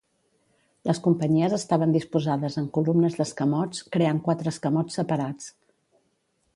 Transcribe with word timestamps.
Les 0.89 0.99
companyies 1.07 1.55
estaven 1.57 1.93
disposades 1.97 2.57
en 2.63 2.71
columnes 2.79 3.19
d'escamots, 3.21 3.85
creant 3.97 4.25
quatre 4.31 4.55
escamots 4.57 5.03
separats. 5.03 5.57